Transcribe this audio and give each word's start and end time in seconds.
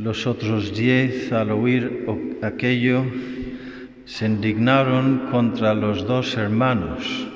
Los 0.00 0.26
otros 0.26 0.74
diez, 0.74 1.30
al 1.30 1.50
oír 1.50 2.06
aquello, 2.40 3.04
se 4.06 4.24
indignaron 4.24 5.28
contra 5.30 5.74
los 5.74 6.06
dos 6.06 6.38
hermanos. 6.38 7.28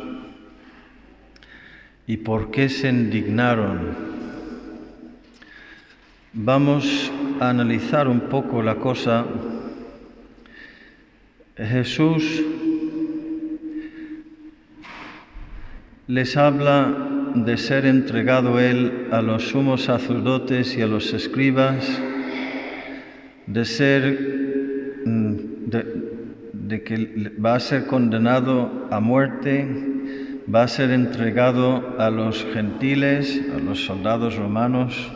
¿Y 2.06 2.16
por 2.16 2.50
qué 2.50 2.70
se 2.70 2.88
indignaron? 2.88 3.90
Vamos 6.32 7.12
a 7.38 7.50
analizar 7.50 8.08
un 8.08 8.20
poco 8.20 8.62
la 8.62 8.76
cosa. 8.76 9.26
Jesús 11.58 12.42
les 16.06 16.34
habla 16.38 17.10
de 17.34 17.58
ser 17.58 17.84
entregado 17.84 18.58
él 18.58 19.08
a 19.10 19.20
los 19.20 19.48
sumos 19.48 19.82
sacerdotes 19.82 20.78
y 20.78 20.80
a 20.80 20.86
los 20.86 21.12
escribas, 21.12 22.00
de 23.46 23.64
ser, 23.64 25.02
mm, 25.04 25.36
de, 26.52 26.82
que 26.82 27.32
va 27.44 27.54
a 27.54 27.60
ser 27.60 27.86
condenado 27.86 28.88
a 28.90 29.00
muerte, 29.00 29.66
va 30.52 30.62
a 30.62 30.68
ser 30.68 30.90
entregado 30.90 31.96
a 31.98 32.10
los 32.10 32.46
gentiles, 32.52 33.42
a 33.54 33.58
los 33.58 33.84
soldados 33.84 34.36
romanos, 34.36 35.10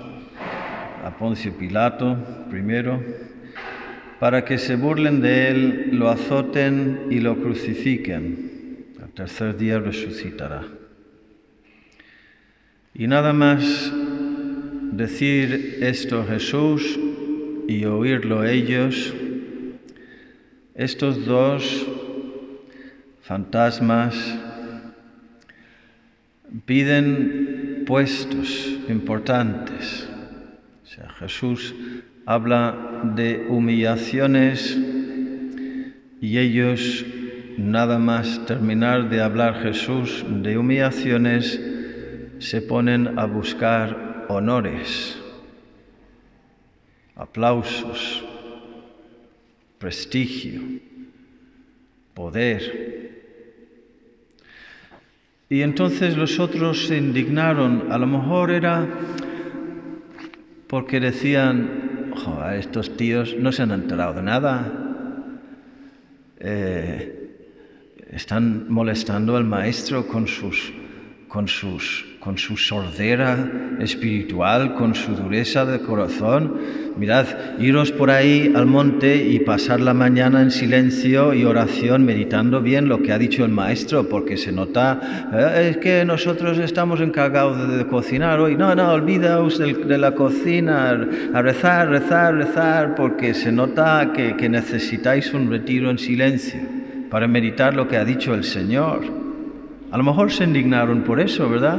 a 1.04 1.16
Poncio 1.18 1.52
Pilato 1.56 2.16
primero, 2.51 3.02
para 4.20 4.45
que 4.45 4.59
se 4.59 4.76
burlen 4.76 5.20
de 5.20 5.48
él, 5.48 5.90
lo 5.92 6.09
azoten 6.09 7.06
y 7.10 7.20
lo 7.20 7.40
crucifiquen. 7.40 8.95
Al 9.02 9.10
tercer 9.10 9.56
día 9.56 9.79
resucitará. 9.79 10.65
Y 12.95 13.06
nada 13.06 13.32
más 13.32 13.92
decir 14.92 15.79
esto 15.80 16.26
Jesús 16.26 16.98
y 17.69 17.85
oírlo 17.85 18.45
ellos, 18.45 19.15
estos 20.74 21.27
dos 21.27 21.87
fantasmas 23.21 24.16
piden 26.65 27.85
puestos 27.87 28.79
importantes. 28.88 30.09
O 30.83 30.87
sea, 30.87 31.10
Jesús 31.10 31.75
habla 32.25 33.02
de 33.15 33.47
humillaciones 33.51 34.79
y 36.23 36.38
ellos, 36.38 37.05
nada 37.59 37.99
más 37.99 38.47
terminar 38.47 39.10
de 39.10 39.21
hablar 39.21 39.63
Jesús 39.63 40.25
de 40.27 40.57
humillaciones, 40.57 41.60
se 42.38 42.63
ponen 42.63 43.19
a 43.19 43.27
buscar 43.27 44.25
honores, 44.30 45.18
aplausos, 47.19 48.24
prestigio, 49.79 50.63
poder. 52.15 53.09
Y 55.51 55.60
entonces 55.63 56.16
los 56.16 56.38
otros 56.38 56.87
se 56.87 56.97
indignaron, 56.97 57.93
a 57.93 57.99
lo 57.99 58.07
mejor 58.07 58.51
era 58.51 58.88
porque 60.66 61.01
decían, 61.01 62.13
estos 62.57 62.97
tíos 62.97 63.35
no 63.38 63.53
se 63.53 63.63
han 63.63 63.73
enterado 63.73 64.15
de 64.15 64.22
nada, 64.22 64.72
eh, 66.38 67.15
están 68.10 68.71
molestando 68.71 69.37
al 69.37 69.44
maestro 69.44 70.06
con 70.06 70.27
sus 70.27 70.72
con, 71.28 71.47
sus, 71.47 72.05
con 72.21 72.37
su 72.37 72.56
sordera 72.56 73.77
espiritual, 73.78 74.75
con 74.75 74.94
su 74.94 75.15
dureza 75.15 75.65
de 75.65 75.81
corazón. 75.81 76.56
Mirad, 76.97 77.27
iros 77.60 77.93
por 77.93 78.10
ahí 78.10 78.53
al 78.56 78.66
monte 78.66 79.16
y 79.28 79.38
pasar 79.38 79.81
la 79.81 79.94
mañana 79.94 80.43
en 80.43 80.50
silencio 80.50 81.33
y 81.33 81.44
oración, 81.44 82.05
meditando 82.05 82.60
bien 82.60 82.88
lo 82.88 83.03
que 83.03 83.12
ha 83.12 83.19
dicho 83.19 83.44
el 83.44 83.53
maestro, 83.53 84.09
porque 84.09 84.37
se 84.37 84.50
nota, 84.50 85.28
eh, 85.32 85.70
es 85.70 85.76
que 85.76 86.04
nosotros 86.04 86.59
estamos 86.59 87.00
encargados 87.00 87.76
de, 87.76 87.87
cocinar 87.87 88.41
hoy. 88.41 88.56
No, 88.56 88.75
no, 88.75 88.92
olvidaos 88.92 89.59
de, 89.59 89.98
la 89.98 90.12
cocina, 90.12 90.91
a 91.32 91.42
rezar, 91.42 91.88
rezar, 91.88 92.34
rezar, 92.34 92.94
porque 92.97 93.32
se 93.32 93.53
nota 93.53 94.12
que, 94.12 94.37
que 94.37 94.48
necesitáis 94.48 95.32
un 95.32 95.48
retiro 95.50 95.88
en 95.91 95.98
silencio 95.98 96.60
para 97.10 97.28
meditar 97.28 97.75
lo 97.75 97.87
que 97.87 97.97
ha 97.97 98.04
dicho 98.04 98.34
el 98.34 98.44
Señor. 98.44 99.03
A 99.91 99.97
lo 99.97 100.04
mejor 100.04 100.31
se 100.32 100.44
indignaron 100.44 101.03
por 101.03 101.21
eso, 101.21 101.48
¿verdad? 101.48 101.78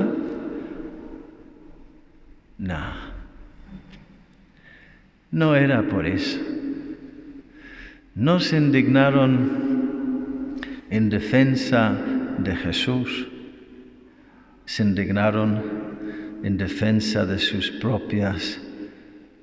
No. 2.60 2.94
No 5.32 5.56
era 5.56 5.82
por 5.82 6.06
eso. 6.06 6.40
No 8.14 8.40
se 8.40 8.58
indignaron 8.58 10.60
en 10.90 11.10
defensa 11.10 11.98
de 12.38 12.56
Jesús. 12.56 13.28
Se 14.66 14.84
indignaron 14.84 16.40
en 16.44 16.58
defensa 16.58 17.26
de 17.26 17.40
sus 17.40 17.72
propias 17.72 18.60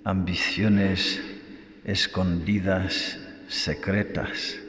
ambiciones 0.04 1.20
escondidas, 1.84 3.18
secretas. 3.48 4.60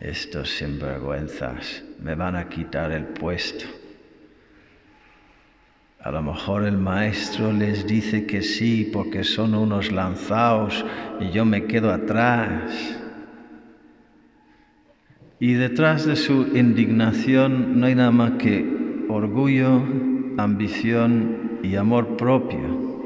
estos 0.00 0.48
sinvergüenzas 0.48 1.82
me 2.00 2.14
van 2.14 2.34
a 2.34 2.48
quitar 2.48 2.90
el 2.90 3.04
puesto. 3.04 3.79
A 6.02 6.10
lo 6.10 6.22
mejor 6.22 6.64
el 6.64 6.78
maestro 6.78 7.52
les 7.52 7.86
dice 7.86 8.26
que 8.26 8.42
sí 8.42 8.88
porque 8.92 9.22
son 9.22 9.54
unos 9.54 9.92
lanzados 9.92 10.84
y 11.20 11.30
yo 11.30 11.44
me 11.44 11.66
quedo 11.66 11.92
atrás. 11.92 12.98
Y 15.38 15.54
detrás 15.54 16.06
de 16.06 16.16
su 16.16 16.56
indignación 16.56 17.78
no 17.80 17.86
hay 17.86 17.94
nada 17.94 18.10
más 18.10 18.32
que 18.32 19.04
orgullo, 19.08 19.82
ambición 20.38 21.60
y 21.62 21.76
amor 21.76 22.16
propio. 22.16 23.02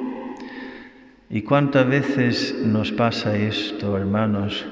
¿Y 1.31 1.43
cuántas 1.43 1.89
veces 1.89 2.55
nos 2.65 2.93
pasa 2.93 3.37
esto, 3.37 3.97
hermanos? 3.97 4.65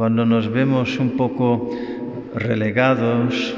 cuando 0.00 0.24
nos 0.24 0.50
vemos 0.50 0.98
un 0.98 1.10
poco 1.10 1.76
relegados, 2.34 3.54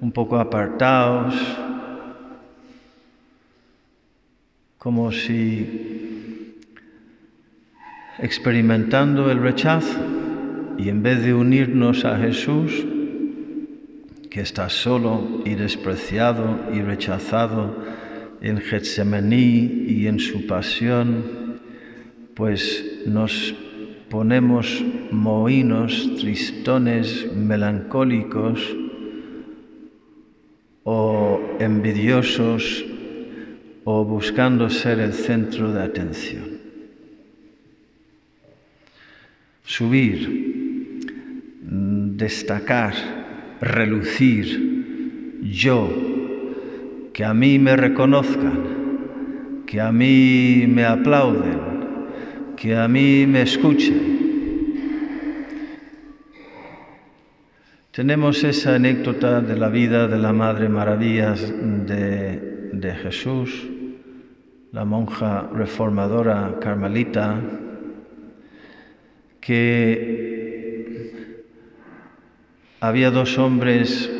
un 0.00 0.10
poco 0.10 0.38
apartados, 0.38 1.34
como 4.86 5.10
si 5.10 6.54
experimentando 8.20 9.32
el 9.32 9.40
rechazo 9.40 9.98
y 10.78 10.90
en 10.90 11.02
vez 11.02 11.24
de 11.24 11.34
unirnos 11.34 12.04
a 12.04 12.16
Jesús, 12.18 12.86
que 14.30 14.42
está 14.42 14.68
solo 14.68 15.42
y 15.44 15.56
despreciado 15.56 16.72
y 16.72 16.82
rechazado 16.82 17.82
en 18.40 18.58
Getsemaní 18.58 19.86
y 19.88 20.06
en 20.06 20.20
su 20.20 20.46
pasión, 20.46 21.58
pues 22.36 23.02
nos 23.06 23.56
ponemos 24.08 24.84
mohinos, 25.10 26.12
tristones, 26.20 27.26
melancólicos 27.34 28.60
o 30.84 31.40
envidiosos 31.58 32.84
o 33.88 34.04
buscando 34.04 34.68
ser 34.68 34.98
el 34.98 35.12
centro 35.12 35.72
de 35.72 35.80
atención. 35.80 36.58
Subir, 39.62 41.02
destacar, 41.62 42.94
relucir, 43.60 45.38
yo, 45.40 45.88
que 47.12 47.24
a 47.24 47.32
mí 47.32 47.60
me 47.60 47.76
reconozcan, 47.76 49.62
que 49.66 49.80
a 49.80 49.92
mí 49.92 50.64
me 50.66 50.84
aplauden, 50.84 51.60
que 52.56 52.74
a 52.74 52.88
mí 52.88 53.24
me 53.28 53.42
escuchen. 53.42 54.16
Tenemos 57.92 58.42
esa 58.42 58.74
anécdota 58.74 59.40
de 59.40 59.56
la 59.56 59.68
vida 59.68 60.08
de 60.08 60.18
la 60.18 60.32
Madre 60.32 60.68
Maravillas 60.68 61.40
de, 61.86 62.70
de 62.72 62.94
Jesús, 62.96 63.75
la 64.72 64.84
monja 64.84 65.48
reformadora 65.52 66.58
carmelita, 66.60 67.40
que 69.40 70.26
había 72.80 73.10
dos 73.10 73.38
hombres 73.38 74.10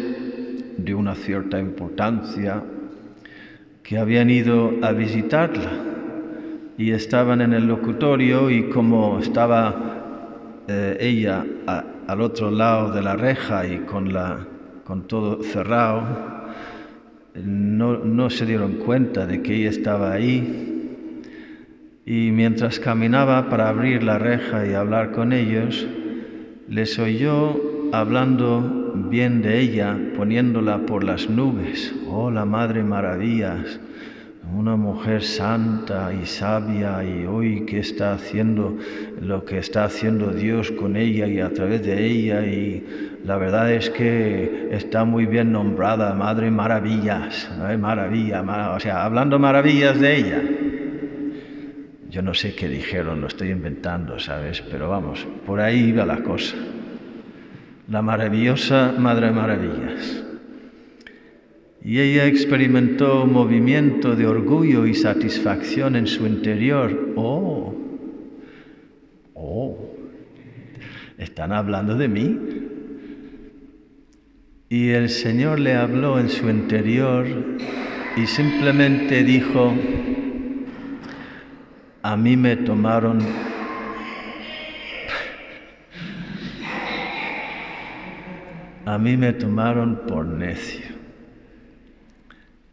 de 0.77 0.95
una 0.95 1.15
cierta 1.15 1.59
importancia 1.59 2.63
que 3.83 3.99
habían 3.99 4.31
ido 4.31 4.73
a 4.83 4.93
visitarla 4.93 5.71
y 6.79 6.91
estaban 6.91 7.41
en 7.41 7.53
el 7.53 7.67
locutorio 7.67 8.51
y 8.51 8.69
como 8.69 9.19
estaba 9.19 10.63
eh, 10.69 10.97
ella 11.01 11.45
al 12.07 12.21
otro 12.21 12.51
lado 12.51 12.93
de 12.93 13.03
la 13.03 13.17
reja 13.17 13.67
y 13.67 13.79
con, 13.81 14.13
la, 14.13 14.47
con 14.85 15.07
todo 15.07 15.43
cerrado, 15.43 16.36
no, 17.45 17.99
no 17.99 18.31
se 18.31 18.47
dieron 18.47 18.75
cuenta 18.75 19.27
de 19.27 19.43
que 19.43 19.57
ella 19.57 19.71
estaba 19.71 20.13
ahí. 20.13 20.73
Y 22.05 22.31
mientras 22.31 22.79
caminaba 22.79 23.49
para 23.49 23.69
abrir 23.69 24.03
la 24.03 24.19
reja 24.19 24.67
y 24.67 24.75
hablar 24.75 25.11
con 25.11 25.33
ellos, 25.33 25.87
les 26.69 26.99
oyó 26.99 27.61
hablando 27.93 28.93
bien 29.11 29.43
de 29.43 29.61
ella, 29.61 29.99
poniéndola 30.17 30.87
por 30.87 31.05
las 31.05 31.29
nubes. 31.29 31.95
Oh, 32.09 32.31
la 32.31 32.45
Madre 32.45 32.83
Maravillas, 32.83 33.81
una 34.55 34.77
mujer 34.77 35.23
santa 35.23 36.13
y 36.13 36.25
sabia 36.27 37.03
y 37.03 37.27
hoy 37.27 37.67
que 37.67 37.81
está 37.81 38.15
haciendo 38.15 38.77
lo 39.21 39.45
que 39.45 39.59
está 39.59 39.85
haciendo 39.85 40.31
Dios 40.31 40.71
con 40.71 40.97
ella 40.97 41.27
y 41.27 41.41
a 41.41 41.53
través 41.53 41.85
de 41.85 42.07
ella 42.07 42.47
y 42.47 43.19
la 43.25 43.37
verdad 43.39 43.73
es 43.73 43.91
que 43.91 44.69
está 44.71 45.05
muy 45.05 45.27
bien 45.27 45.53
nombrada 45.53 46.15
Madre 46.15 46.51
Maravillas, 46.51 47.51
maravilla, 47.79 48.43
o 48.73 48.81
sea, 48.81 49.05
hablando 49.05 49.39
maravillas 49.39 49.99
de 49.99 50.17
ella. 50.17 50.43
Yo 52.09 52.23
no 52.23 52.33
sé 52.33 52.55
qué 52.55 52.69
dijeron, 52.69 53.21
lo 53.21 53.27
estoy 53.27 53.51
inventando, 53.51 54.19
¿sabes? 54.19 54.63
Pero 54.71 54.89
vamos, 54.89 55.27
por 55.45 55.61
ahí 55.61 55.89
iba 55.89 56.07
la 56.07 56.23
cosa. 56.23 56.57
La 57.89 58.01
maravillosa 58.01 58.95
Madre 58.97 59.33
Maravillas 59.33 60.26
y 61.87 62.01
ella 62.01 62.27
experimentó 62.27 63.23
un 63.23 63.33
movimiento 63.33 64.17
de 64.17 64.27
orgullo 64.27 64.87
y 64.87 64.95
satisfacción 64.95 65.95
en 65.95 66.09
su 66.09 66.27
interior. 66.27 67.13
Oh, 67.15 67.77
oh, 69.35 69.95
están 71.17 71.53
hablando 71.53 71.97
de 71.97 72.09
mí. 72.09 72.39
Y 74.69 74.89
el 74.89 75.09
Señor 75.09 75.61
le 75.61 75.75
habló 75.75 76.19
en 76.19 76.29
su 76.29 76.51
interior 76.51 77.25
y 78.17 78.27
simplemente 78.27 79.23
dijo, 79.23 79.73
a 82.03 82.17
mí 82.17 82.37
me 82.37 82.57
tomaron 82.57 83.21
a 88.85 88.99
mí 88.99 89.17
me 89.17 89.33
tomaron 89.35 90.01
por 90.09 90.27
necio 90.27 90.96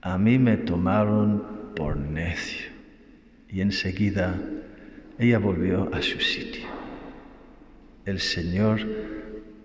a 0.03 0.17
mí 0.17 0.37
me 0.37 0.57
tomaron 0.57 1.71
por 1.75 1.95
necio. 1.95 2.67
Y 3.49 3.61
enseguida 3.61 4.37
ella 5.17 5.39
volvió 5.39 5.89
a 5.93 6.01
su 6.01 6.19
sitio. 6.19 6.67
El 8.05 8.19
Señor 8.19 8.79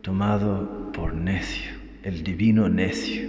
tomado 0.01 0.93
por 0.93 1.13
necio, 1.13 1.73
el 2.05 2.23
divino 2.23 2.69
necio. 2.69 3.29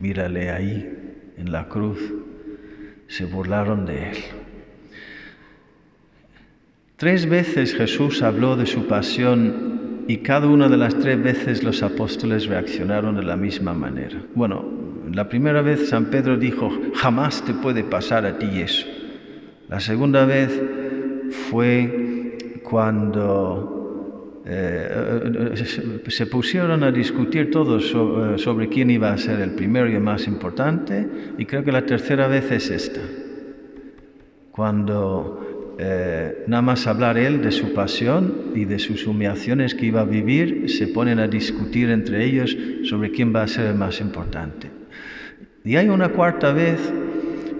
Mírale 0.00 0.50
ahí 0.50 1.32
en 1.36 1.52
la 1.52 1.68
cruz. 1.68 2.00
Se 3.06 3.24
burlaron 3.24 3.86
de 3.86 4.10
él. 4.10 4.16
Tres 6.96 7.28
veces 7.28 7.72
Jesús 7.72 8.20
habló 8.20 8.56
de 8.56 8.66
su 8.66 8.88
pasión 8.88 10.04
y 10.08 10.18
cada 10.18 10.48
una 10.48 10.68
de 10.68 10.76
las 10.76 10.98
tres 10.98 11.22
veces 11.22 11.62
los 11.62 11.84
apóstoles 11.84 12.46
reaccionaron 12.46 13.14
de 13.14 13.22
la 13.22 13.36
misma 13.36 13.74
manera. 13.74 14.20
Bueno, 14.34 14.81
la 15.12 15.28
primera 15.28 15.62
vez 15.62 15.88
San 15.88 16.06
Pedro 16.06 16.36
dijo, 16.36 16.70
jamás 16.94 17.44
te 17.44 17.54
puede 17.54 17.84
pasar 17.84 18.26
a 18.26 18.38
ti 18.38 18.60
eso. 18.60 18.86
La 19.68 19.80
segunda 19.80 20.24
vez 20.24 20.60
fue 21.50 22.60
cuando 22.62 24.42
eh, 24.44 25.52
se 26.08 26.26
pusieron 26.26 26.82
a 26.82 26.90
discutir 26.90 27.50
todos 27.50 27.88
sobre, 27.88 28.38
sobre 28.38 28.68
quién 28.68 28.90
iba 28.90 29.12
a 29.12 29.18
ser 29.18 29.40
el 29.40 29.50
primero 29.50 29.88
y 29.88 29.94
el 29.94 30.00
más 30.00 30.26
importante, 30.26 31.06
y 31.38 31.46
creo 31.46 31.64
que 31.64 31.72
la 31.72 31.86
tercera 31.86 32.26
vez 32.26 32.50
es 32.50 32.70
esta, 32.70 33.00
cuando 34.50 35.74
eh, 35.78 36.44
nada 36.46 36.62
más 36.62 36.86
hablar 36.86 37.18
él 37.18 37.40
de 37.42 37.50
su 37.50 37.72
pasión 37.72 38.52
y 38.54 38.64
de 38.64 38.78
sus 38.78 39.06
humillaciones 39.06 39.74
que 39.74 39.86
iba 39.86 40.00
a 40.00 40.04
vivir, 40.04 40.70
se 40.70 40.88
ponen 40.88 41.18
a 41.18 41.28
discutir 41.28 41.90
entre 41.90 42.24
ellos 42.24 42.56
sobre 42.84 43.10
quién 43.10 43.34
va 43.34 43.42
a 43.42 43.48
ser 43.48 43.66
el 43.66 43.74
más 43.74 44.00
importante. 44.00 44.81
Y 45.64 45.76
hay 45.76 45.88
una 45.88 46.08
cuarta 46.08 46.52
vez, 46.52 46.80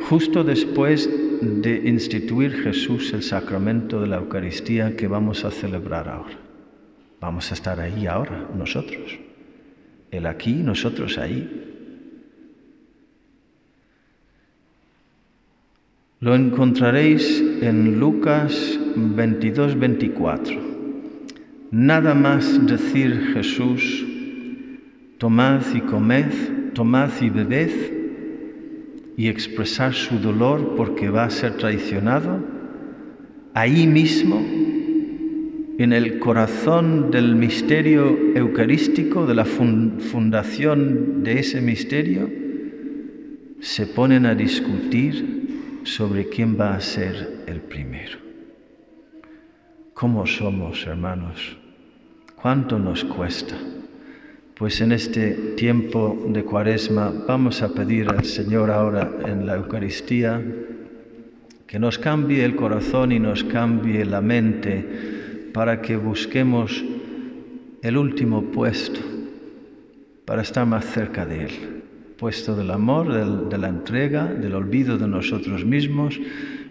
justo 0.08 0.42
después 0.42 1.08
de 1.40 1.88
instituir 1.88 2.52
Jesús 2.62 3.12
el 3.12 3.22
sacramento 3.22 4.00
de 4.00 4.08
la 4.08 4.16
Eucaristía 4.16 4.96
que 4.96 5.06
vamos 5.06 5.44
a 5.44 5.50
celebrar 5.50 6.08
ahora. 6.08 6.36
Vamos 7.20 7.50
a 7.50 7.54
estar 7.54 7.78
ahí 7.78 8.06
ahora, 8.06 8.48
nosotros. 8.56 9.18
Él 10.10 10.26
aquí, 10.26 10.54
nosotros 10.54 11.18
ahí. 11.18 11.68
Lo 16.18 16.34
encontraréis 16.34 17.42
en 17.62 17.98
Lucas 17.98 18.78
22, 18.96 19.78
24. 19.78 20.60
Nada 21.70 22.14
más 22.14 22.66
decir 22.66 23.32
Jesús, 23.32 24.04
tomad 25.18 25.62
y 25.74 25.80
comed, 25.80 26.61
tomad 26.74 27.10
y 27.20 27.30
bebed 27.30 27.70
y 29.16 29.28
expresar 29.28 29.94
su 29.94 30.18
dolor 30.18 30.74
porque 30.76 31.10
va 31.10 31.24
a 31.24 31.30
ser 31.30 31.56
traicionado, 31.56 32.42
ahí 33.54 33.86
mismo, 33.86 34.44
en 35.78 35.92
el 35.92 36.18
corazón 36.18 37.10
del 37.10 37.34
misterio 37.34 38.16
eucarístico, 38.34 39.26
de 39.26 39.34
la 39.34 39.44
fundación 39.44 41.22
de 41.22 41.40
ese 41.40 41.60
misterio, 41.60 42.30
se 43.60 43.86
ponen 43.86 44.26
a 44.26 44.34
discutir 44.34 45.80
sobre 45.84 46.28
quién 46.28 46.58
va 46.58 46.74
a 46.74 46.80
ser 46.80 47.44
el 47.46 47.60
primero. 47.60 48.18
¿Cómo 49.94 50.26
somos, 50.26 50.86
hermanos? 50.86 51.56
¿Cuánto 52.34 52.78
nos 52.78 53.04
cuesta? 53.04 53.56
Pues 54.62 54.80
en 54.80 54.92
este 54.92 55.32
tiempo 55.56 56.24
de 56.28 56.44
cuaresma 56.44 57.12
vamos 57.26 57.62
a 57.62 57.74
pedir 57.74 58.08
al 58.08 58.24
Señor 58.24 58.70
ahora 58.70 59.10
en 59.26 59.44
la 59.44 59.56
Eucaristía 59.56 60.40
que 61.66 61.80
nos 61.80 61.98
cambie 61.98 62.44
el 62.44 62.54
corazón 62.54 63.10
y 63.10 63.18
nos 63.18 63.42
cambie 63.42 64.04
la 64.04 64.20
mente 64.20 65.50
para 65.52 65.82
que 65.82 65.96
busquemos 65.96 66.84
el 67.82 67.96
último 67.96 68.52
puesto 68.52 69.00
para 70.26 70.42
estar 70.42 70.64
más 70.64 70.84
cerca 70.84 71.26
de 71.26 71.46
Él, 71.46 71.82
puesto 72.16 72.54
del 72.54 72.70
amor, 72.70 73.48
de 73.48 73.58
la 73.58 73.68
entrega, 73.68 74.26
del 74.26 74.54
olvido 74.54 74.96
de 74.96 75.08
nosotros 75.08 75.64
mismos, 75.64 76.20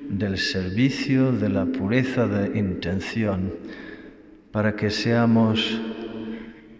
del 0.07 0.37
servicio, 0.37 1.33
de 1.33 1.49
la 1.49 1.65
pureza 1.65 2.25
de 2.25 2.57
intención, 2.57 3.51
para 4.53 4.77
que 4.77 4.89
seamos 4.89 5.81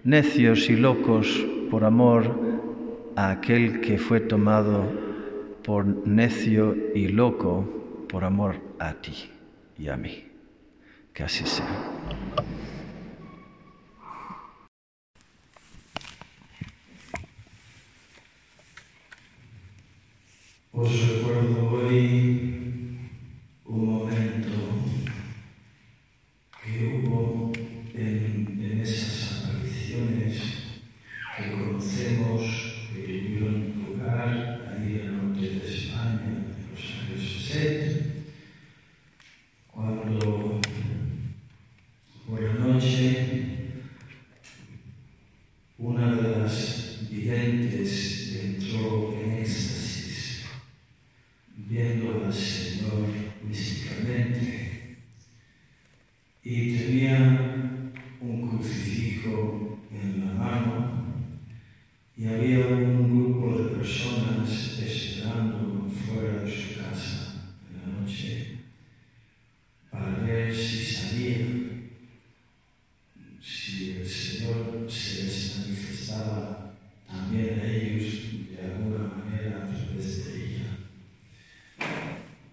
necios 0.04 0.70
y 0.70 0.76
locos 0.76 1.46
por 1.70 1.84
amor 1.84 2.36
a 3.16 3.32
aquel 3.32 3.82
que 3.82 3.98
fue 3.98 4.20
tomado 4.20 4.84
por 5.64 5.86
necio 5.86 6.76
y 6.96 7.08
loco 7.08 7.68
por 8.10 8.24
amor 8.24 8.56
a 8.80 8.94
ti 8.94 9.30
y 9.78 9.90
a 9.90 9.98
mí. 9.98 10.26
Que 11.14 11.24
así 11.24 11.46
sea. 11.46 12.21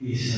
is 0.08 0.37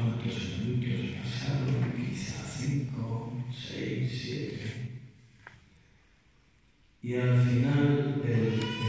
cuántos 0.00 0.58
minutos 0.58 1.16
pasaron, 1.22 1.92
quizá 1.94 2.42
cinco, 2.44 3.32
seis, 3.52 4.10
siete. 4.22 4.90
Y 7.02 7.14
al 7.16 7.38
final 7.46 8.22
el 8.24 8.79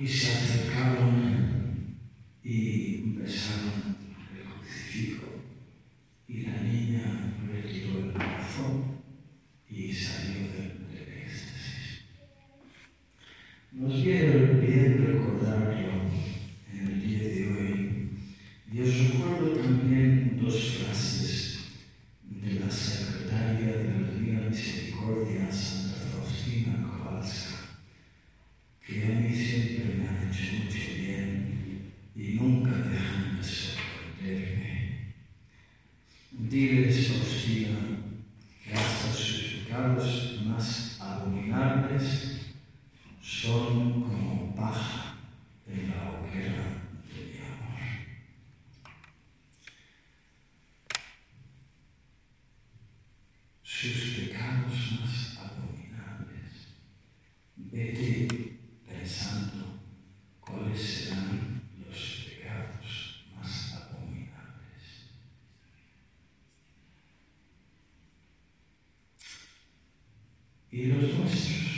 Be 0.00 0.69
Et 70.72 70.84
le 70.84 70.94
reste, 70.94 71.69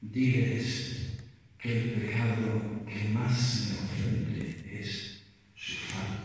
diles 0.00 1.18
que 1.58 1.72
el 1.72 1.90
pecado 1.92 2.84
que 2.86 3.08
más 3.10 3.68
me 3.68 3.78
ofende 3.84 4.80
es 4.80 5.22
su 5.54 5.76
falta. 5.76 6.17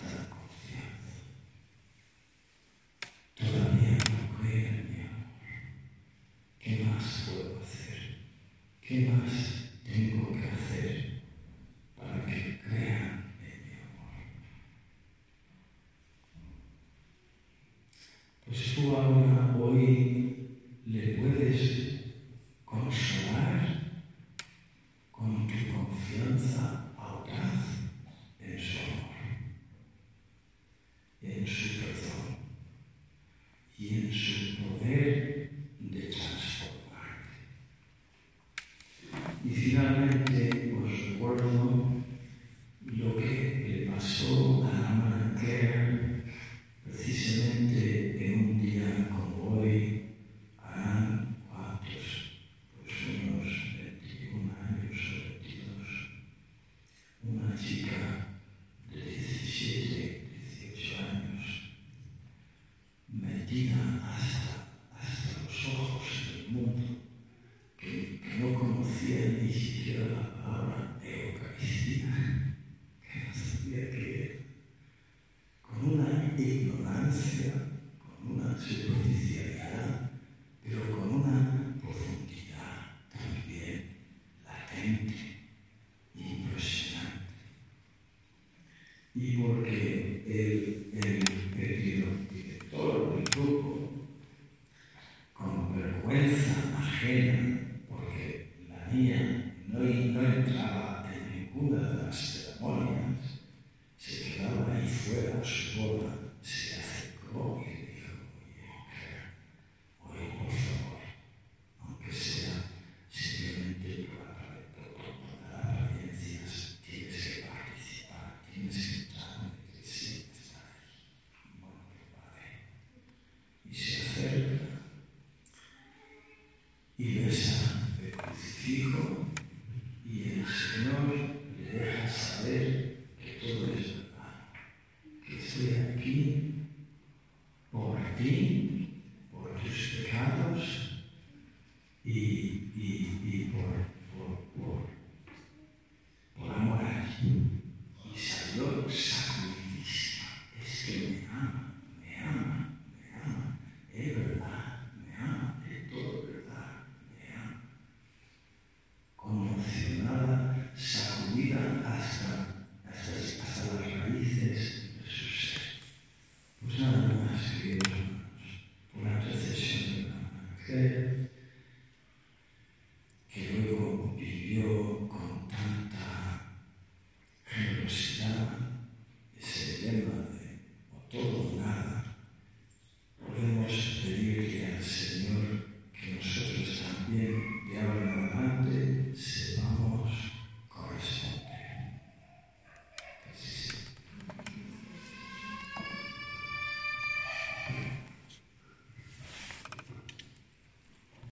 Amen. 97.13 97.52